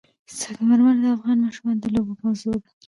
[0.37, 2.69] سنگ مرمر د افغان ماشومانو د لوبو موضوع ده.